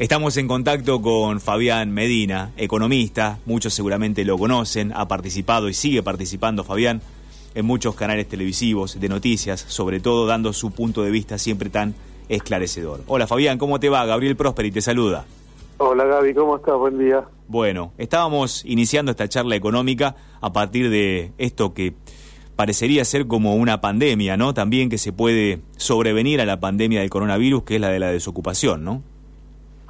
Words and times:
Estamos 0.00 0.38
en 0.38 0.48
contacto 0.48 1.02
con 1.02 1.40
Fabián 1.40 1.90
Medina, 1.90 2.52
economista, 2.56 3.38
muchos 3.44 3.74
seguramente 3.74 4.24
lo 4.24 4.38
conocen, 4.38 4.94
ha 4.96 5.06
participado 5.08 5.68
y 5.68 5.74
sigue 5.74 6.02
participando 6.02 6.64
Fabián 6.64 7.02
en 7.54 7.66
muchos 7.66 7.96
canales 7.96 8.26
televisivos 8.26 8.98
de 8.98 9.08
noticias, 9.10 9.60
sobre 9.60 10.00
todo 10.00 10.24
dando 10.24 10.54
su 10.54 10.70
punto 10.70 11.02
de 11.02 11.10
vista 11.10 11.36
siempre 11.36 11.68
tan 11.68 11.94
esclarecedor. 12.30 13.02
Hola 13.08 13.26
Fabián, 13.26 13.58
¿cómo 13.58 13.78
te 13.78 13.90
va? 13.90 14.06
Gabriel 14.06 14.36
Prosperi 14.36 14.70
te 14.70 14.80
saluda. 14.80 15.26
Hola 15.76 16.06
Gaby, 16.06 16.32
¿cómo 16.32 16.56
estás? 16.56 16.78
Buen 16.78 16.98
día. 16.98 17.22
Bueno, 17.46 17.92
estábamos 17.98 18.64
iniciando 18.64 19.10
esta 19.10 19.28
charla 19.28 19.54
económica 19.54 20.16
a 20.40 20.50
partir 20.50 20.88
de 20.88 21.32
esto 21.36 21.74
que 21.74 21.92
parecería 22.56 23.04
ser 23.04 23.26
como 23.26 23.54
una 23.54 23.82
pandemia, 23.82 24.38
¿no? 24.38 24.54
También 24.54 24.88
que 24.88 24.96
se 24.96 25.12
puede 25.12 25.60
sobrevenir 25.76 26.40
a 26.40 26.46
la 26.46 26.58
pandemia 26.58 27.00
del 27.00 27.10
coronavirus, 27.10 27.64
que 27.64 27.74
es 27.74 27.82
la 27.82 27.90
de 27.90 27.98
la 27.98 28.10
desocupación, 28.10 28.82
¿no? 28.82 29.02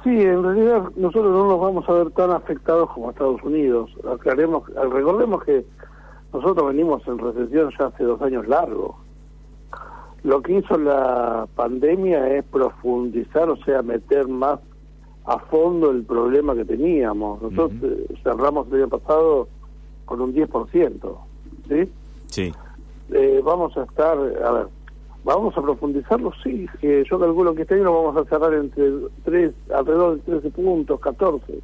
Sí, 0.03 0.09
en 0.09 0.43
realidad 0.43 0.89
nosotros 0.95 1.31
no 1.31 1.45
nos 1.47 1.59
vamos 1.59 1.87
a 1.87 1.93
ver 1.93 2.11
tan 2.11 2.31
afectados 2.31 2.89
como 2.91 3.11
Estados 3.11 3.41
Unidos. 3.43 3.91
Aclaremos, 4.11 4.67
recordemos 4.73 5.43
que 5.43 5.63
nosotros 6.33 6.67
venimos 6.69 7.05
en 7.07 7.19
recesión 7.19 7.71
ya 7.77 7.85
hace 7.87 8.03
dos 8.03 8.21
años 8.21 8.47
largos. 8.47 8.95
Lo 10.23 10.41
que 10.41 10.57
hizo 10.57 10.77
la 10.77 11.47
pandemia 11.55 12.35
es 12.35 12.45
profundizar, 12.45 13.49
o 13.49 13.57
sea, 13.57 13.81
meter 13.81 14.27
más 14.27 14.59
a 15.25 15.37
fondo 15.37 15.91
el 15.91 16.03
problema 16.03 16.55
que 16.55 16.65
teníamos. 16.65 17.41
Nosotros 17.41 17.71
eh, 17.83 18.07
cerramos 18.23 18.67
el 18.67 18.83
año 18.83 18.89
pasado 18.89 19.47
con 20.05 20.21
un 20.21 20.33
10%, 20.33 21.17
¿sí? 21.69 21.91
Sí. 22.27 22.51
Eh, 23.11 23.41
vamos 23.43 23.75
a 23.77 23.83
estar, 23.83 24.17
a 24.17 24.51
ver, 24.51 24.67
¿Vamos 25.23 25.55
a 25.55 25.61
profundizarlo? 25.61 26.31
Sí, 26.43 26.67
yo 26.81 27.19
calculo 27.19 27.53
que 27.53 27.61
este 27.61 27.75
año 27.75 27.85
lo 27.85 28.03
vamos 28.03 28.17
a 28.17 28.29
cerrar 28.29 28.53
entre 28.55 28.91
tres, 29.23 29.53
alrededor 29.73 30.15
de 30.15 30.21
13 30.23 30.49
puntos, 30.49 30.99
14. 30.99 31.59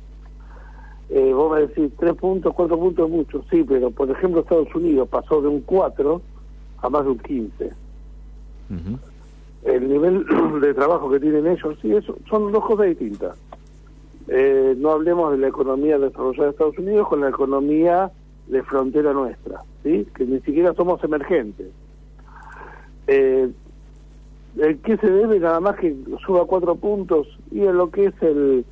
Eh, 1.09 1.33
vos 1.33 1.51
me 1.51 1.61
decís, 1.61 1.91
3 1.97 2.13
puntos, 2.15 2.53
4 2.53 2.77
puntos 2.77 3.05
es 3.05 3.11
mucho, 3.11 3.43
sí, 3.49 3.63
pero 3.67 3.89
por 3.91 4.11
ejemplo 4.11 4.41
Estados 4.41 4.73
Unidos 4.75 5.07
pasó 5.07 5.41
de 5.41 5.47
un 5.47 5.61
4 5.61 6.21
a 6.81 6.89
más 6.89 7.03
de 7.05 7.09
un 7.11 7.19
15. 7.19 7.71
El 9.63 9.89
nivel 9.89 10.25
de 10.61 10.73
trabajo 10.73 11.09
que 11.09 11.19
tienen 11.19 11.47
ellos, 11.47 11.77
sí, 11.81 11.95
eso, 11.95 12.15
son 12.29 12.51
dos 12.51 12.63
cosas 12.63 12.87
distintas. 12.87 13.37
Eh, 14.27 14.75
no 14.77 14.91
hablemos 14.91 15.31
de 15.31 15.37
la 15.37 15.47
economía 15.47 15.97
desarrollada 15.97 16.45
de 16.45 16.51
Estados 16.51 16.77
Unidos 16.77 17.07
con 17.07 17.21
la 17.21 17.29
economía 17.29 18.11
de 18.47 18.61
frontera 18.63 19.13
nuestra, 19.13 19.61
¿sí? 19.83 20.05
que 20.13 20.25
ni 20.25 20.41
siquiera 20.41 20.73
somos 20.73 21.01
emergentes. 21.03 21.67
Eh, 23.07 23.49
¿El 24.57 24.79
qué 24.79 24.97
se 24.97 25.09
debe 25.09 25.39
nada 25.39 25.59
más 25.59 25.75
que 25.77 25.95
suba 26.25 26.45
cuatro 26.45 26.75
puntos? 26.75 27.27
Y 27.51 27.61
en 27.61 27.77
lo 27.77 27.91
que 27.91 28.05
es 28.05 28.21
el, 28.21 28.65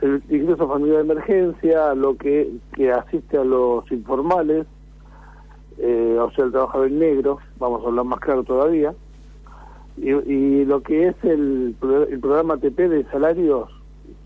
el 0.00 0.22
ingreso 0.30 0.66
familiar 0.66 0.96
de 0.96 1.12
emergencia, 1.12 1.94
lo 1.94 2.16
que, 2.16 2.50
que 2.74 2.90
asiste 2.90 3.36
a 3.36 3.44
los 3.44 3.90
informales, 3.92 4.66
eh, 5.78 6.16
o 6.18 6.30
sea, 6.32 6.46
el 6.46 6.52
trabajador 6.52 6.88
en 6.88 6.98
negro, 6.98 7.38
vamos 7.58 7.84
a 7.84 7.88
hablar 7.88 8.04
más 8.04 8.20
claro 8.20 8.44
todavía, 8.44 8.94
y, 9.96 10.64
lo 10.64 10.80
que 10.82 11.08
es 11.08 11.16
el, 11.24 11.74
el 12.08 12.20
programa 12.20 12.56
TP 12.56 12.88
de 12.88 13.04
salarios, 13.10 13.68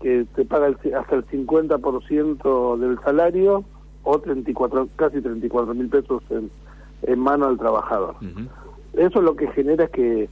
que 0.01 0.25
te 0.35 0.45
paga 0.45 0.67
hasta 0.67 1.15
el 1.15 1.25
50% 1.25 2.77
del 2.77 2.99
salario, 2.99 3.63
o 4.03 4.19
34, 4.19 4.87
casi 4.95 5.19
34 5.21 5.73
mil 5.73 5.89
pesos 5.89 6.21
en 7.01 7.19
mano 7.19 7.47
al 7.47 7.57
trabajador. 7.57 8.15
Eso 8.93 9.21
lo 9.21 9.35
que 9.35 9.47
genera 9.51 9.85
es 9.85 9.91
que 9.91 10.29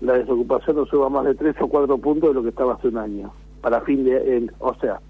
la 0.00 0.14
desocupación 0.14 0.76
no 0.76 0.86
suba 0.86 1.08
más 1.08 1.24
de 1.26 1.34
3 1.34 1.56
o 1.60 1.68
4 1.68 1.98
puntos 1.98 2.30
de 2.30 2.34
lo 2.34 2.42
que 2.42 2.48
estaba 2.48 2.74
hace 2.74 2.88
un 2.88 2.98
año, 2.98 3.32
para 3.60 3.80
fin 3.82 4.04
de, 4.04 4.50
o 4.58 4.74
sea, 4.76 5.00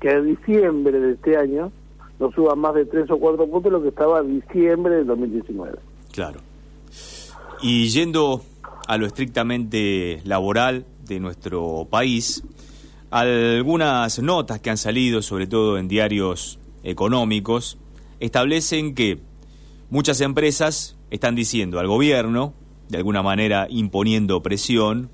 que 0.00 0.10
a 0.10 0.20
diciembre 0.20 1.00
de 1.00 1.12
este 1.14 1.36
año 1.36 1.72
no 2.18 2.30
suba 2.32 2.54
más 2.54 2.74
de 2.74 2.84
3 2.84 3.10
o 3.10 3.18
4 3.18 3.46
puntos 3.46 3.64
de 3.64 3.70
lo 3.70 3.82
que 3.82 3.88
estaba 3.88 4.18
a 4.18 4.22
diciembre 4.22 4.96
de 4.96 5.04
2019. 5.04 5.78
Claro. 6.12 6.40
Y 7.62 7.88
yendo 7.88 8.42
a 8.86 8.96
lo 8.98 9.06
estrictamente 9.06 10.20
laboral 10.24 10.84
de 11.06 11.20
nuestro 11.20 11.86
país, 11.88 12.42
algunas 13.10 14.18
notas 14.20 14.60
que 14.60 14.70
han 14.70 14.76
salido, 14.76 15.22
sobre 15.22 15.46
todo 15.46 15.78
en 15.78 15.88
diarios 15.88 16.58
económicos, 16.82 17.78
establecen 18.20 18.94
que 18.94 19.18
muchas 19.90 20.20
empresas 20.20 20.95
están 21.10 21.34
diciendo 21.34 21.78
al 21.78 21.86
gobierno, 21.86 22.54
de 22.88 22.98
alguna 22.98 23.22
manera 23.22 23.66
imponiendo 23.70 24.42
presión, 24.42 25.10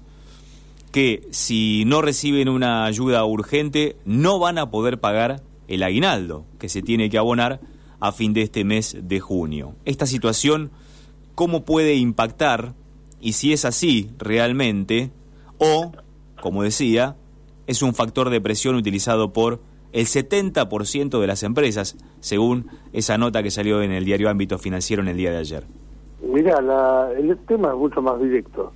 que 0.90 1.26
si 1.30 1.84
no 1.86 2.02
reciben 2.02 2.48
una 2.48 2.84
ayuda 2.84 3.24
urgente 3.24 3.96
no 4.04 4.38
van 4.38 4.58
a 4.58 4.70
poder 4.70 5.00
pagar 5.00 5.42
el 5.66 5.82
aguinaldo 5.82 6.44
que 6.58 6.68
se 6.68 6.82
tiene 6.82 7.08
que 7.08 7.18
abonar 7.18 7.60
a 7.98 8.12
fin 8.12 8.34
de 8.34 8.42
este 8.42 8.64
mes 8.64 8.96
de 9.00 9.20
junio. 9.20 9.74
Esta 9.84 10.06
situación, 10.06 10.70
¿cómo 11.34 11.64
puede 11.64 11.94
impactar? 11.94 12.74
Y 13.20 13.32
si 13.32 13.52
es 13.52 13.64
así 13.64 14.10
realmente, 14.18 15.10
o, 15.58 15.92
como 16.40 16.62
decía, 16.62 17.16
es 17.66 17.80
un 17.80 17.94
factor 17.94 18.28
de 18.28 18.40
presión 18.40 18.74
utilizado 18.74 19.32
por 19.32 19.62
el 19.92 20.06
70% 20.06 21.20
de 21.20 21.26
las 21.26 21.42
empresas, 21.42 21.96
según 22.20 22.66
esa 22.92 23.18
nota 23.18 23.42
que 23.42 23.50
salió 23.50 23.82
en 23.82 23.92
el 23.92 24.04
diario 24.04 24.28
Ámbito 24.28 24.58
Financiero 24.58 25.02
en 25.02 25.08
el 25.08 25.16
día 25.16 25.30
de 25.30 25.38
ayer. 25.38 25.66
Mira, 26.32 26.58
el 27.12 27.36
tema 27.46 27.68
es 27.68 27.76
mucho 27.76 28.00
más 28.00 28.18
directo. 28.18 28.72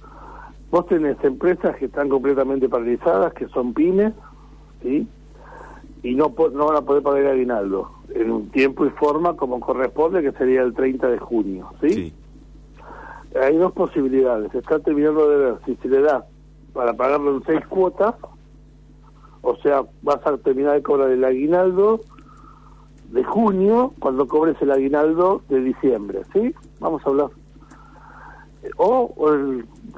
Vos 0.71 0.87
tenés 0.89 1.17
empresas 1.25 1.75
que 1.77 1.87
están 1.87 2.11
completamente 2.11 2.69
paralizadas, 2.69 3.33
que 3.33 3.49
son 3.49 3.73
pymes, 3.73 4.13
¿sí? 4.83 5.09
Y 6.03 6.15
no, 6.15 6.35
no 6.53 6.67
van 6.67 6.77
a 6.77 6.83
poder 6.83 7.03
pagar 7.03 7.23
el 7.23 7.31
aguinaldo 7.31 7.91
en 8.15 8.31
un 8.31 8.51
tiempo 8.51 8.85
y 8.85 8.91
forma 8.91 9.37
como 9.37 9.59
corresponde, 9.59 10.23
que 10.23 10.33
sería 10.33 10.63
el 10.63 10.75
30 10.75 11.09
de 11.09 11.19
junio, 11.19 11.71
¿sí? 11.81 11.89
sí. 11.89 12.15
Hay 13.41 13.57
dos 13.57 13.73
posibilidades. 13.73 14.55
Está 14.55 14.79
terminando 14.81 15.29
de 15.29 15.37
ver 15.37 15.55
si 15.65 15.77
se 15.77 15.89
le 15.89 16.03
da 16.03 16.27
para 16.75 16.93
pagarlo 16.93 17.37
en 17.37 17.45
seis 17.45 17.65
cuotas, 17.67 18.15
o 19.41 19.57
sea, 19.57 19.83
vas 20.03 20.21
a 20.27 20.37
terminar 20.37 20.75
de 20.75 20.83
cobrar 20.83 21.11
el 21.11 21.25
aguinaldo 21.25 22.01
de 23.13 23.25
junio 23.25 23.95
cuando 23.99 24.29
cobres 24.29 24.61
el 24.61 24.73
aguinaldo 24.73 25.41
de 25.49 25.61
diciembre, 25.63 26.21
¿sí? 26.35 26.55
Vamos 26.81 27.01
a 27.07 27.09
hablar. 27.09 27.31
O, 28.77 29.15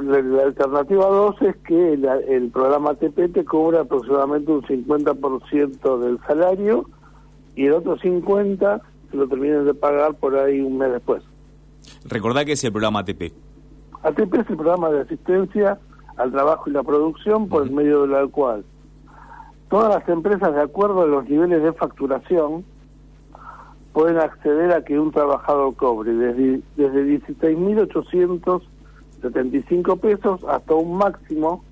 la, 0.00 0.42
alternativa 0.42 1.06
2 1.06 1.42
es 1.42 1.56
que 1.58 1.94
el 1.94 2.50
programa 2.50 2.94
TP 2.94 3.28
te 3.32 3.44
cobra 3.44 3.80
aproximadamente 3.80 4.52
un 4.52 4.62
50% 4.62 5.98
del 5.98 6.18
salario 6.26 6.88
y 7.54 7.66
el 7.66 7.72
otro 7.72 7.96
50% 7.96 8.80
se 9.10 9.16
lo 9.16 9.26
terminen 9.26 9.64
de 9.64 9.74
pagar 9.74 10.14
por 10.14 10.36
ahí 10.36 10.60
un 10.60 10.78
mes 10.78 10.92
después. 10.92 11.22
Recordá 12.04 12.44
que 12.44 12.52
es 12.52 12.64
el 12.64 12.72
programa 12.72 13.00
ATP. 13.00 13.32
ATP 14.02 14.34
es 14.34 14.50
el 14.50 14.56
programa 14.56 14.90
de 14.90 15.00
asistencia 15.00 15.78
al 16.16 16.30
trabajo 16.30 16.68
y 16.68 16.72
la 16.72 16.82
producción 16.82 17.48
por 17.48 17.62
el 17.62 17.70
medio 17.70 18.06
del 18.06 18.28
cual 18.30 18.64
todas 19.68 19.94
las 19.94 20.08
empresas, 20.08 20.54
de 20.54 20.62
acuerdo 20.62 21.02
a 21.02 21.06
los 21.06 21.28
niveles 21.28 21.62
de 21.62 21.72
facturación, 21.72 22.64
pueden 23.92 24.18
acceder 24.18 24.72
a 24.72 24.84
que 24.84 24.98
un 24.98 25.12
trabajador 25.12 25.74
cobre 25.74 26.12
desde, 26.12 26.60
desde 26.76 27.20
16.875 27.20 30.00
pesos 30.00 30.42
hasta 30.48 30.74
un 30.74 30.98
máximo 30.98 31.62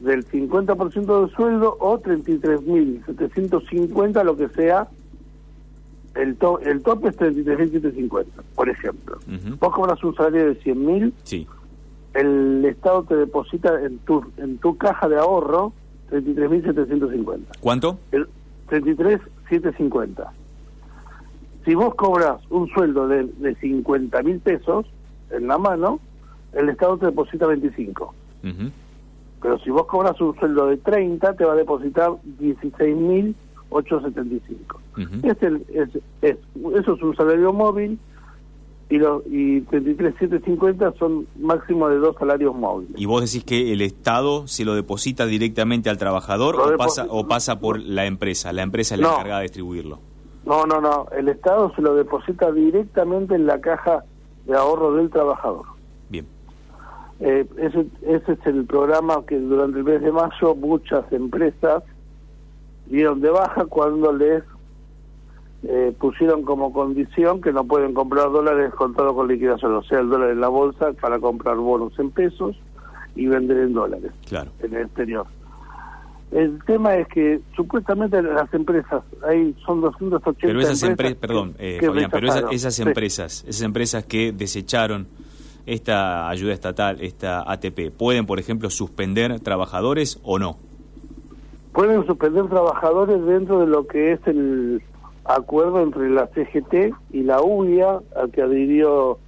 del 0.00 0.26
50% 0.26 1.20
del 1.20 1.30
sueldo 1.34 1.76
o 1.78 1.98
33.750, 1.98 4.24
lo 4.24 4.36
que 4.36 4.48
sea, 4.50 4.88
el, 6.14 6.36
to 6.36 6.60
el 6.60 6.82
tope 6.82 7.08
es 7.08 7.18
33.750, 7.18 8.26
por 8.54 8.68
ejemplo. 8.68 9.18
Vos 9.58 9.74
cobras 9.74 10.00
un 10.02 10.14
salario 10.14 10.46
de 10.46 10.60
100.000, 10.60 11.12
sí. 11.24 11.46
el 12.14 12.64
Estado 12.64 13.02
te 13.04 13.16
deposita 13.16 13.82
en 13.82 13.98
tu, 13.98 14.24
en 14.36 14.58
tu 14.58 14.76
caja 14.76 15.08
de 15.08 15.18
ahorro 15.18 15.72
33.750. 16.10 17.40
¿Cuánto? 17.60 17.98
El 18.12 18.28
33.750 18.68 20.30
si 21.64 21.74
vos 21.74 21.94
cobras 21.94 22.40
un 22.50 22.68
sueldo 22.68 23.08
de, 23.08 23.24
de 23.24 23.54
50 23.56 24.22
mil 24.22 24.38
pesos 24.40 24.86
en 25.30 25.46
la 25.46 25.58
mano, 25.58 26.00
el 26.52 26.68
Estado 26.68 26.98
te 26.98 27.06
deposita 27.06 27.46
25. 27.46 28.14
Pero 29.42 29.58
si 29.60 29.70
vos 29.70 29.86
cobras 29.86 30.20
un 30.20 30.38
sueldo 30.38 30.66
de 30.66 30.76
30, 30.76 31.34
te 31.34 31.44
va 31.44 31.52
a 31.52 31.56
depositar 31.56 32.12
16 32.38 32.96
mil 32.96 33.34
875. 33.70 34.80
es 35.22 35.42
el, 35.42 35.64
es, 35.72 35.88
es, 36.22 36.36
eso 36.74 36.94
es 36.94 37.02
un 37.02 37.16
salario 37.16 37.52
móvil 37.52 37.98
y, 38.90 38.98
los 38.98 39.22
y 39.26 39.60
33.750 39.62 40.98
son 40.98 41.26
máximo 41.40 41.88
de 41.88 41.98
dos 41.98 42.16
salarios 42.18 42.54
móviles. 42.54 42.92
¿Y 42.96 43.06
vos 43.06 43.22
decís 43.22 43.44
que 43.44 43.72
el 43.72 43.80
Estado 43.82 44.46
se 44.48 44.64
lo 44.64 44.74
deposita 44.74 45.26
directamente 45.26 45.88
al 45.88 45.98
trabajador 45.98 46.56
o 46.56 46.76
pasa, 46.76 47.06
o 47.08 47.28
pasa 47.28 47.60
por 47.60 47.78
la 47.78 48.06
empresa? 48.06 48.52
La 48.52 48.62
empresa 48.62 48.96
es 48.96 49.00
la 49.00 49.12
encargada 49.12 49.38
de 49.38 49.44
distribuirlo. 49.44 50.00
No, 50.44 50.64
no, 50.66 50.80
no. 50.80 51.06
El 51.16 51.28
Estado 51.28 51.72
se 51.74 51.82
lo 51.82 51.94
deposita 51.94 52.50
directamente 52.50 53.34
en 53.34 53.46
la 53.46 53.60
caja 53.60 54.04
de 54.46 54.56
ahorro 54.56 54.94
del 54.94 55.10
trabajador. 55.10 55.66
Bien. 56.08 56.26
Eh, 57.20 57.46
ese, 57.58 57.86
ese 58.02 58.32
es 58.32 58.46
el 58.46 58.64
programa 58.64 59.24
que 59.26 59.38
durante 59.38 59.78
el 59.78 59.84
mes 59.84 60.00
de 60.00 60.12
mayo 60.12 60.54
muchas 60.54 61.10
empresas 61.12 61.82
dieron 62.86 63.20
de 63.20 63.30
baja 63.30 63.66
cuando 63.66 64.12
les 64.12 64.42
eh, 65.62 65.94
pusieron 65.98 66.42
como 66.42 66.72
condición 66.72 67.42
que 67.42 67.52
no 67.52 67.64
pueden 67.64 67.92
comprar 67.92 68.32
dólares 68.32 68.72
contados 68.74 69.12
con 69.12 69.28
liquidación, 69.28 69.74
o 69.74 69.82
sea, 69.82 70.00
el 70.00 70.08
dólar 70.08 70.30
en 70.30 70.40
la 70.40 70.48
bolsa 70.48 70.92
para 70.94 71.18
comprar 71.18 71.56
bonos 71.56 71.98
en 71.98 72.10
pesos 72.10 72.56
y 73.14 73.26
vender 73.26 73.58
en 73.58 73.74
dólares 73.74 74.12
claro. 74.26 74.50
en 74.60 74.74
el 74.74 74.82
exterior. 74.82 75.26
El 76.32 76.62
tema 76.64 76.94
es 76.96 77.08
que 77.08 77.40
supuestamente 77.56 78.22
las 78.22 78.52
empresas, 78.54 79.02
ahí 79.28 79.54
son 79.66 79.80
280 79.80 80.46
pero 80.46 80.60
esas 80.60 80.82
empresas. 80.84 81.16
perdón, 81.16 81.54
eh, 81.58 81.80
Fabián, 81.84 82.10
pero 82.10 82.28
esas 82.50 82.78
empresas, 82.78 83.44
esas 83.48 83.62
empresas 83.62 84.04
que 84.04 84.30
desecharon 84.30 85.08
esta 85.66 86.28
ayuda 86.28 86.52
estatal, 86.52 87.00
esta 87.00 87.50
ATP, 87.50 87.90
¿pueden, 87.90 88.26
por 88.26 88.38
ejemplo, 88.38 88.70
suspender 88.70 89.40
trabajadores 89.40 90.20
o 90.22 90.38
no? 90.38 90.56
Pueden 91.72 92.06
suspender 92.06 92.46
trabajadores 92.48 93.24
dentro 93.24 93.60
de 93.60 93.66
lo 93.66 93.86
que 93.86 94.12
es 94.12 94.20
el 94.26 94.82
acuerdo 95.24 95.82
entre 95.82 96.10
la 96.10 96.28
CGT 96.28 96.94
y 97.12 97.22
la 97.22 97.42
UIA, 97.42 98.00
al 98.16 98.30
que 98.30 98.42
adhirió 98.42 99.18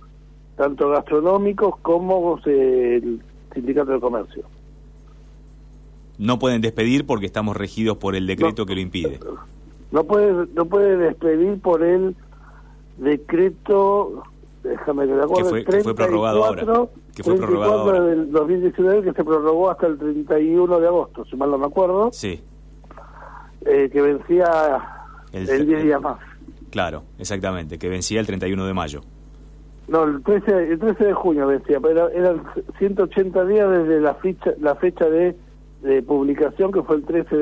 tanto 0.57 0.91
gastronómicos 0.91 1.79
como 1.79 2.39
el 2.45 3.21
Sindicato 3.55 3.93
de 3.93 4.01
Comercio. 4.01 4.45
No 6.19 6.39
pueden 6.39 6.61
despedir 6.61 7.07
porque 7.07 7.27
estamos 7.27 7.57
regidos 7.57 7.97
por 7.97 8.15
el 8.15 8.27
decreto 8.27 8.67
que 8.67 8.75
lo 8.75 8.81
impide. 8.81 9.19
No 9.91 10.05
puede, 10.05 10.47
no 10.55 10.67
puede 10.67 10.97
despedir 10.97 11.61
por 11.61 11.83
el 11.83 12.17
decreto, 12.99 14.23
déjame 14.63 15.07
que 15.07 15.13
me 15.13 15.23
acuerdo, 15.23 15.53
que 15.53 15.83
fue, 15.83 15.95
prorrogado 15.95 16.45
ahora. 16.45 16.89
Que 17.15 17.23
fue 17.23 17.37
prorrogado 17.37 17.81
ahora. 17.81 18.01
del 18.01 18.31
2019 18.31 19.03
que 19.03 19.13
se 19.13 19.25
prorrogó 19.25 19.71
hasta 19.71 19.87
el 19.87 19.99
31 19.99 20.81
de 20.81 20.87
agosto, 20.87 21.25
si 21.27 21.37
mal 21.37 21.51
no 21.51 21.59
me 21.59 21.67
acuerdo. 21.67 22.11
Sí. 22.13 22.43
Eh, 23.65 23.91
que 23.93 24.01
vencía 24.01 24.81
el, 25.33 25.67
10 25.67 25.85
días 25.85 26.01
más. 26.01 26.19
Claro, 26.71 27.03
exactamente, 27.19 27.79
que 27.79 27.89
vencía 27.89 28.21
el 28.21 28.27
31 28.27 28.67
de 28.67 28.75
mayo. 28.75 29.03
No, 29.89 30.05
el 30.05 30.23
13, 30.23 30.73
el 30.73 30.79
13 30.79 31.05
de 31.05 31.13
junio 31.13 31.47
vencía, 31.47 31.81
pero 31.81 32.09
eran 32.09 32.43
180 32.79 33.45
días 33.45 33.71
desde 33.71 34.01
la 34.01 34.15
fecha, 34.15 34.53
la 34.61 34.75
fecha 34.77 35.05
de, 35.09 35.37
publicación, 36.07 36.73
que 36.73 36.83
fue 36.83 36.97
el 36.97 37.05
13 37.05 37.37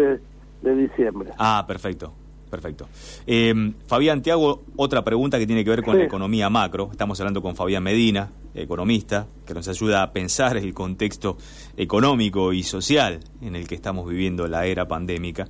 de, 0.63 0.75
diciembre. 0.75 1.31
Ah, 1.39 1.65
perfecto. 1.67 2.13
Perfecto. 2.51 2.89
Eh, 3.29 3.55
Fabián, 3.87 4.23
te 4.23 4.33
hago 4.33 4.63
otra 4.75 5.05
pregunta 5.05 5.39
que 5.39 5.47
tiene 5.47 5.63
que 5.63 5.71
ver 5.71 5.85
con 5.85 5.97
la 5.97 6.05
economía 6.05 6.51
macro. 6.51 6.89
Estamos 6.91 7.21
hablando 7.21 7.41
con 7.43 7.55
Fabián 7.55 7.85
Medina, 7.85 8.33
economista, 8.55 9.29
que 9.47 9.55
nos 9.55 9.69
ayuda 9.69 10.03
a 10.03 10.13
pensar 10.13 10.57
el 10.57 10.75
contexto 10.75 11.37
económico 11.77 12.53
y 12.53 12.65
social 12.65 13.21
en 13.41 13.55
el 13.55 13.69
que 13.69 13.77
estamos 13.77 14.09
viviendo 14.09 14.49
la 14.49 14.67
era 14.67 14.89
pandémica. 14.89 15.49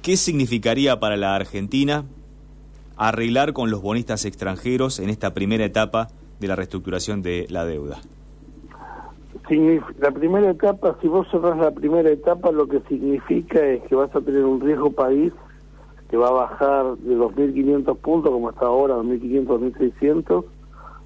¿Qué 0.00 0.16
significaría 0.16 1.00
para 1.00 1.16
la 1.16 1.34
Argentina 1.34 2.04
arreglar 2.96 3.52
con 3.52 3.70
los 3.70 3.82
bonistas 3.82 4.24
extranjeros 4.24 5.00
en 5.00 5.10
esta 5.10 5.34
primera 5.34 5.64
etapa 5.64 6.08
de 6.38 6.48
la 6.48 6.56
reestructuración 6.56 7.22
de 7.22 7.46
la 7.50 7.64
deuda? 7.64 8.00
La 9.98 10.10
primera 10.10 10.50
etapa, 10.50 10.96
si 11.00 11.08
vos 11.08 11.26
cerrás 11.30 11.58
la 11.58 11.70
primera 11.70 12.08
etapa, 12.10 12.50
lo 12.52 12.68
que 12.68 12.80
significa 12.88 13.60
es 13.60 13.82
que 13.82 13.94
vas 13.94 14.14
a 14.14 14.20
tener 14.20 14.44
un 14.44 14.60
riesgo 14.60 14.92
país 14.92 15.32
que 16.08 16.16
va 16.16 16.28
a 16.28 16.32
bajar 16.32 16.96
de 16.98 17.16
2.500 17.16 17.96
puntos, 17.98 18.30
como 18.30 18.50
está 18.50 18.66
ahora, 18.66 18.96
2.500, 18.96 19.46
2.600. 19.46 20.44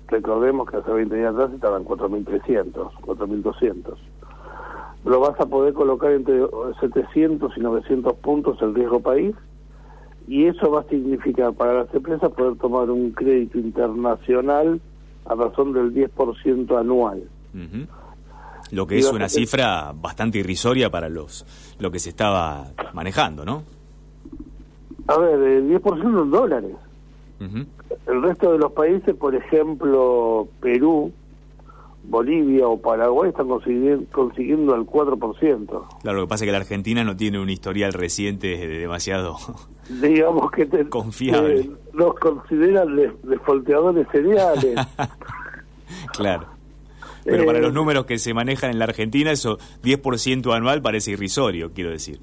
Recordemos 0.09 0.71
que 0.71 0.77
hace 0.77 0.91
20 0.93 1.17
días 1.17 1.35
atrás 1.35 1.53
estaban 1.53 1.85
4.300, 1.85 2.91
4.200 3.03 3.97
lo 5.06 5.21
vas 5.21 5.38
a 5.41 5.47
poder 5.47 5.73
colocar 5.73 6.11
entre 6.11 6.41
700 6.81 7.56
y 7.56 7.61
900 7.61 8.12
puntos 8.15 8.61
el 8.61 8.75
riesgo 8.75 9.00
país 9.00 9.35
y 10.27 10.47
eso 10.47 10.71
va 10.73 10.81
a 10.81 10.88
significar 10.88 11.55
para 11.55 11.75
las 11.75 11.94
empresas 11.94 12.33
poder 12.33 12.56
tomar 12.56 12.91
un 12.91 13.12
crédito 13.12 13.59
internacional 13.59 14.81
a 15.27 15.35
razón 15.37 15.73
del 15.73 15.94
10% 15.94 16.79
anual. 16.79 17.23
Lo 18.71 18.87
que 18.87 18.99
es 18.99 19.07
una 19.11 19.29
cifra 19.29 19.93
bastante 19.95 20.39
irrisoria 20.39 20.91
para 20.91 21.09
los 21.09 21.47
lo 21.79 21.91
que 21.91 21.99
se 21.99 22.11
estaba 22.11 22.69
manejando, 22.93 23.45
¿no? 23.45 23.63
A 25.09 25.19
ver, 25.19 25.41
el 25.41 25.71
10% 25.71 26.23
en 26.23 26.31
dólares. 26.31 26.73
El 28.07 28.23
resto 28.23 28.53
de 28.53 28.59
los 28.59 28.73
países, 28.73 29.15
por 29.15 29.35
ejemplo, 29.35 30.49
Perú, 30.61 31.13
Bolivia 32.09 32.67
o 32.67 32.81
Paraguay 32.81 33.31
están 33.31 33.49
consiguiendo, 33.49 34.07
consiguiendo 34.11 34.75
el 34.75 34.83
4%. 34.83 35.87
Claro, 36.03 36.19
lo 36.19 36.25
que 36.25 36.29
pasa 36.29 36.45
es 36.45 36.49
que 36.49 36.53
la 36.53 36.59
Argentina 36.59 37.05
no 37.05 37.17
tiene 37.17 37.39
un 37.39 37.51
historial 37.51 37.93
reciente 37.93 38.67
demasiado 38.67 39.37
digamos 39.89 40.51
que 40.51 40.89
confiable. 40.89 41.71
los 41.93 42.15
consideran 42.15 42.97
desfolteadores 43.23 44.07
seriales. 44.11 44.77
claro. 46.12 46.56
Pero 47.26 47.44
para 47.44 47.61
los 47.61 47.70
eh, 47.70 47.75
números 47.75 48.06
que 48.06 48.19
se 48.19 48.32
manejan 48.32 48.70
en 48.70 48.78
la 48.78 48.84
Argentina, 48.84 49.32
eso 49.32 49.58
10% 49.82 50.55
anual 50.55 50.81
parece 50.81 51.12
irrisorio, 51.12 51.73
quiero 51.73 51.90
decir. 51.90 52.20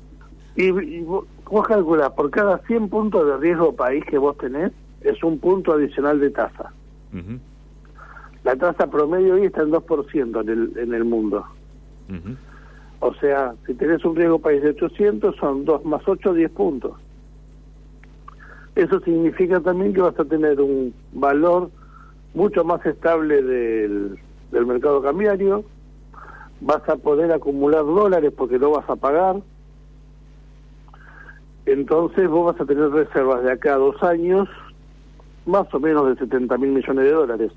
Y, 0.55 0.71
vos, 1.01 1.25
calculás, 1.67 2.11
por 2.11 2.29
cada 2.31 2.59
100 2.59 2.89
puntos 2.89 3.25
de 3.27 3.37
riesgo 3.37 3.75
país 3.75 4.03
que 4.05 4.17
vos 4.17 4.37
tenés, 4.37 4.71
es 5.01 5.21
un 5.23 5.39
punto 5.39 5.73
adicional 5.73 6.19
de 6.19 6.29
tasa. 6.29 6.71
La 8.43 8.55
tasa 8.55 8.87
promedio 8.87 9.35
hoy 9.35 9.45
está 9.45 9.61
en 9.61 9.71
2% 9.71 10.41
en 10.41 10.49
el, 10.49 10.77
en 10.77 10.93
el 10.93 11.03
mundo. 11.03 11.45
O 12.99 13.13
sea, 13.15 13.53
si 13.65 13.73
tenés 13.73 14.03
un 14.05 14.15
riesgo 14.15 14.39
país 14.39 14.61
de 14.61 14.69
800, 14.69 15.35
son 15.35 15.65
2 15.65 15.85
más 15.85 16.01
8, 16.05 16.33
10 16.33 16.51
puntos. 16.51 16.93
Eso 18.75 18.99
significa 19.01 19.59
también 19.59 19.93
que 19.93 20.01
vas 20.01 20.17
a 20.19 20.25
tener 20.25 20.59
un 20.61 20.93
valor 21.11 21.69
mucho 22.33 22.63
más 22.63 22.83
estable 22.85 23.41
del, 23.41 24.17
del 24.53 24.65
mercado 24.65 25.01
cambiario, 25.01 25.65
vas 26.61 26.87
a 26.87 26.95
poder 26.95 27.31
acumular 27.33 27.83
dólares 27.83 28.31
porque 28.35 28.57
no 28.57 28.71
vas 28.71 28.89
a 28.89 28.95
pagar, 28.95 29.41
entonces 31.65 32.29
vos 32.29 32.53
vas 32.53 32.61
a 32.61 32.65
tener 32.65 32.89
reservas 32.89 33.43
de 33.43 33.51
acá 33.51 33.73
a 33.73 33.77
dos 33.77 34.01
años 34.03 34.47
más 35.45 35.73
o 35.73 35.79
menos 35.79 36.07
de 36.07 36.15
70 36.15 36.57
mil 36.57 36.71
millones 36.71 37.03
de 37.03 37.11
dólares. 37.11 37.51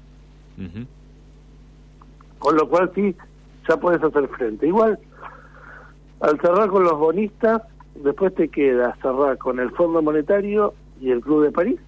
Con 2.39 2.57
lo 2.57 2.69
cual 2.69 2.91
sí, 2.95 3.15
ya 3.69 3.77
puedes 3.77 4.03
hacer 4.03 4.27
frente. 4.29 4.67
Igual, 4.67 4.99
al 6.21 6.41
cerrar 6.41 6.69
con 6.69 6.85
los 6.85 6.99
bonistas, 6.99 7.63
después 7.95 8.35
te 8.35 8.49
queda 8.49 8.97
cerrar 9.03 9.39
con 9.39 9.61
el 9.61 9.71
Fondo 9.73 10.03
Monetario 10.03 10.75
y 11.01 11.11
el 11.11 11.21
Club 11.21 11.45
de 11.45 11.53
París. 11.53 11.81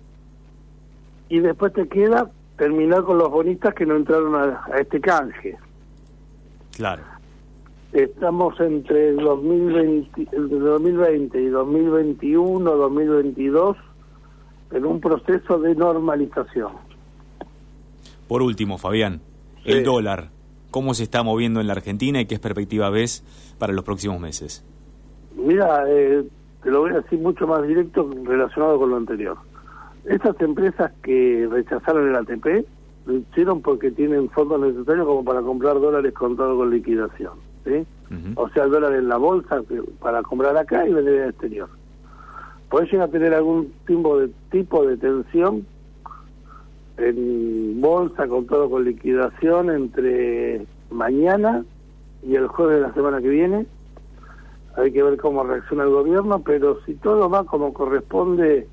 Y 1.29 1.41
después 1.41 1.73
te 1.73 1.89
queda 1.89 2.31
terminar 2.59 3.05
con 3.05 3.17
los 3.17 3.31
bonistas 3.31 3.73
que 3.75 3.87
no 3.87 3.97
entraron 3.97 4.35
a, 4.35 4.65
este 4.79 5.01
canje. 5.01 5.57
Claro. 6.77 7.03
Estamos 7.93 8.61
entre 8.61 9.13
2020, 9.13 10.21
entre 10.21 10.59
2020 10.59 11.41
y 11.41 11.47
2021, 11.47 12.71
2022 12.71 13.77
en 14.73 14.85
un 14.85 15.01
proceso 15.01 15.59
de 15.59 15.75
normalización. 15.75 16.73
Por 18.27 18.43
último, 18.43 18.77
Fabián, 18.77 19.23
el 19.65 19.85
dólar, 19.85 20.29
¿cómo 20.71 20.93
se 20.93 21.05
está 21.05 21.23
moviendo 21.23 21.61
en 21.61 21.67
la 21.67 21.73
Argentina 21.73 22.21
y 22.21 22.27
qué 22.27 22.39
perspectiva 22.39 22.91
ves 22.91 23.25
para 23.59 23.73
los 23.73 23.85
próximos 23.85 24.21
meses? 24.21 24.65
Mira, 25.35 25.85
eh, 25.89 26.25
te 26.63 26.71
lo 26.71 26.81
voy 26.81 26.91
a 26.91 27.01
decir 27.01 27.19
mucho 27.21 27.47
más 27.47 27.67
directo 27.67 28.11
relacionado 28.25 28.79
con 28.79 28.91
lo 28.91 28.97
anterior. 28.97 29.39
Estas 30.09 30.41
empresas 30.41 30.91
que 31.03 31.47
rechazaron 31.51 32.09
el 32.09 32.17
ATP 32.17 32.67
lo 33.05 33.15
hicieron 33.15 33.61
porque 33.61 33.91
tienen 33.91 34.31
fondos 34.31 34.59
necesarios 34.61 35.07
como 35.07 35.23
para 35.23 35.43
comprar 35.43 35.79
dólares 35.79 36.15
contados 36.15 36.57
con 36.57 36.71
liquidación. 36.71 37.33
¿sí? 37.65 37.87
O 38.35 38.49
sea, 38.49 38.65
el 38.65 38.71
dólar 38.71 38.95
en 38.95 39.09
la 39.09 39.19
bolsa 39.19 39.63
para 40.01 40.23
comprar 40.23 40.57
acá 40.57 40.89
y 40.89 40.95
vender 40.95 41.15
en 41.15 41.23
el 41.25 41.29
exterior. 41.29 41.69
Pueden 42.71 42.89
llegar 42.89 43.09
a 43.09 43.13
tener 43.13 43.35
algún 43.35 43.73
tipo 43.87 44.19
de, 44.19 44.31
tipo 44.51 44.87
de 44.87 44.97
tensión 44.97 45.67
en 46.97 47.79
bolsa 47.81 48.27
con 48.29 48.47
todo 48.47 48.71
con 48.71 48.85
liquidación 48.85 49.71
entre 49.71 50.67
mañana 50.91 51.65
y 52.23 52.35
el 52.35 52.47
jueves 52.49 52.77
de 52.77 52.83
la 52.89 52.95
semana 52.95 53.21
que 53.21 53.29
viene. 53.29 53.67
Hay 54.77 54.91
que 54.91 55.03
ver 55.03 55.19
cómo 55.19 55.45
reacciona 55.45 55.85
el 55.85 55.91
gobierno, 55.91 56.41
pero 56.41 56.81
si 56.87 56.95
todo 56.95 57.29
va 57.29 57.45
como 57.45 57.75
corresponde, 57.75 58.69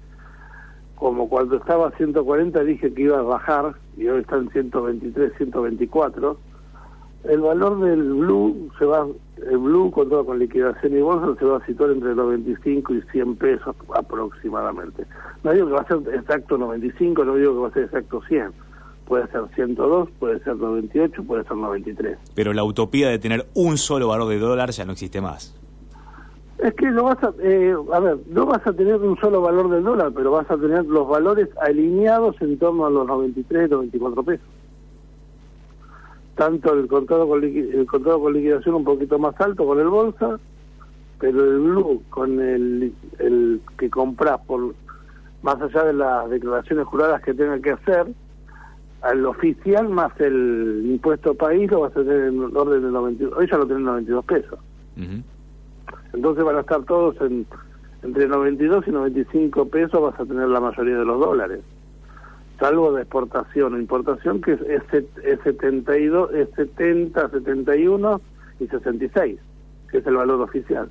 como 0.96 1.30
cuando 1.30 1.58
estaba 1.58 1.88
a 1.88 1.92
140 1.92 2.64
dije 2.64 2.94
que 2.94 3.02
iba 3.02 3.20
a 3.20 3.24
bajar 3.24 3.76
y 3.98 4.08
hoy 4.08 4.22
está 4.22 4.38
en 4.38 4.50
123, 4.50 5.34
124 5.38 6.38
el 7.30 7.42
valor 7.42 7.80
del 7.80 8.04
blue 8.14 8.70
se 8.78 8.86
va, 8.86 9.08
el 9.38 9.58
blue 9.58 9.92
con 9.92 10.10
todo 10.10 10.26
con 10.26 10.40
liquidación 10.40 10.98
y 10.98 11.02
bolsa 11.02 11.38
se 11.40 11.46
va 11.46 11.58
a 11.58 11.66
situar 11.66 11.92
entre 11.92 12.14
95 12.14 12.94
y 12.94 13.02
100 13.12 13.36
pesos 13.36 13.76
aproximadamente. 13.94 15.06
No 15.44 15.52
digo 15.52 15.68
que 15.68 15.74
va 15.74 15.82
a 15.82 15.88
ser 15.88 15.98
exacto 16.14 16.58
95, 16.58 17.26
no 17.26 17.36
digo 17.36 17.54
que 17.54 17.60
va 17.60 17.68
a 17.68 17.72
ser 17.72 17.84
exacto 17.84 18.22
100, 18.28 18.52
puede 19.08 19.28
ser 19.28 19.42
102, 19.56 20.10
puede 20.20 20.40
ser 20.44 20.56
98, 20.56 21.24
puede 21.24 21.44
ser 21.44 21.58
93. 21.58 22.18
Pero 22.36 22.54
la 22.54 22.64
utopía 22.64 23.10
de 23.10 23.20
tener 23.20 23.46
un 23.56 23.78
solo 23.78 24.08
valor 24.08 24.30
de 24.30 24.40
dólar 24.40 24.72
ya 24.72 24.86
no 24.86 24.92
existe 24.92 25.22
más. 25.22 25.56
Es 26.58 26.74
que 26.76 26.90
no 26.90 27.04
vas 27.04 27.22
a, 27.22 27.34
eh, 27.42 27.76
a 27.92 28.00
ver, 28.00 28.18
no 28.28 28.46
vas 28.46 28.66
a 28.66 28.72
tener 28.74 28.96
un 28.96 29.18
solo 29.18 29.42
valor 29.42 29.70
del 29.70 29.84
dólar, 29.84 30.12
pero 30.16 30.32
vas 30.32 30.50
a 30.50 30.58
tener 30.58 30.86
los 30.86 31.08
valores 31.08 31.50
alineados 31.62 32.42
en 32.42 32.58
torno 32.58 32.86
a 32.86 32.90
los 32.90 33.06
93, 33.06 33.70
94 33.70 34.24
pesos. 34.24 34.48
Tanto 36.36 36.74
el 36.74 36.88
contado 36.88 37.28
con, 37.28 37.44
el 37.44 37.86
contado 37.86 38.22
con 38.22 38.34
liquidación 38.34 38.76
un 38.76 38.84
poquito 38.86 39.20
más 39.20 39.40
alto 39.40 39.66
con 39.66 39.80
el 39.80 39.88
bolsa, 39.88 40.40
pero 41.20 41.44
el 41.44 41.60
blue 41.60 42.04
con 42.10 42.40
el, 42.40 42.94
el 43.20 43.62
que 43.78 43.90
compras 43.90 44.40
por 44.46 44.74
más 45.44 45.62
allá 45.62 45.84
de 45.84 45.94
las 45.94 46.30
declaraciones 46.30 46.88
juradas 46.88 47.22
que 47.22 47.34
tenga 47.34 47.60
que 47.60 47.72
hacer, 47.72 48.08
al 49.02 49.26
oficial 49.26 49.90
más 49.90 50.20
el 50.20 50.82
impuesto 50.86 51.36
país 51.36 51.70
lo 51.70 51.82
vas 51.82 51.92
a 51.92 52.02
tener 52.02 52.28
en 52.30 52.42
orden 52.42 52.82
de 52.82 52.92
92, 52.92 53.38
hoy 53.38 53.48
ya 53.50 53.58
lo 53.58 53.66
tienen 53.66 53.84
92 53.84 54.26
pesos. 54.26 54.60
Entonces 56.26 56.44
van 56.44 56.56
a 56.56 56.62
estar 56.62 56.84
todos 56.86 57.22
en 57.22 57.46
entre 58.02 58.28
92 58.28 58.88
y 58.88 58.92
95 58.92 59.70
pesos 59.70 60.02
vas 60.02 60.20
a 60.20 60.26
tener 60.26 60.48
la 60.48 60.60
mayoría 60.60 60.98
de 60.98 61.06
los 61.06 61.20
dólares. 61.20 61.60
Salvo 62.60 62.92
de 62.94 63.04
exportación 63.04 63.76
o 63.76 63.78
importación 63.78 64.42
que 64.42 64.54
es, 64.54 64.62
es, 64.62 65.40
72, 65.44 66.34
es 66.34 66.50
70, 66.56 67.30
71 67.30 68.22
y 68.60 68.66
66, 68.66 69.40
que 69.92 69.98
es 70.00 70.08
el 70.08 70.16
valor 70.16 70.42
oficial. 70.42 70.90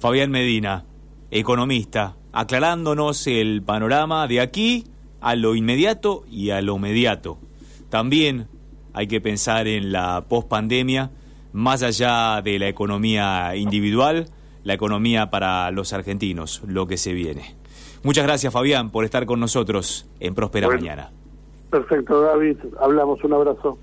Fabián 0.00 0.32
Medina, 0.32 0.82
economista, 1.30 2.16
aclarándonos 2.32 3.24
el 3.28 3.62
panorama 3.62 4.26
de 4.26 4.40
aquí 4.40 4.84
a 5.20 5.36
lo 5.36 5.54
inmediato 5.54 6.24
y 6.28 6.50
a 6.50 6.60
lo 6.60 6.76
mediato. 6.78 7.38
También 7.88 8.48
hay 8.94 9.06
que 9.06 9.20
pensar 9.20 9.68
en 9.68 9.92
la 9.92 10.24
pospandemia, 10.28 11.10
más 11.52 11.82
allá 11.82 12.40
de 12.42 12.58
la 12.58 12.68
economía 12.68 13.56
individual, 13.56 14.26
la 14.64 14.74
economía 14.74 15.30
para 15.30 15.70
los 15.70 15.92
argentinos, 15.92 16.62
lo 16.66 16.86
que 16.86 16.96
se 16.96 17.12
viene. 17.12 17.54
Muchas 18.02 18.24
gracias, 18.24 18.52
Fabián, 18.52 18.90
por 18.90 19.04
estar 19.04 19.26
con 19.26 19.40
nosotros 19.40 20.06
en 20.20 20.34
Próspera 20.34 20.68
Mañana. 20.68 21.10
Perfecto, 21.70 22.20
David. 22.20 22.56
Hablamos. 22.80 23.22
Un 23.24 23.32
abrazo. 23.34 23.78